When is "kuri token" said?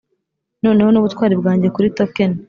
1.75-2.31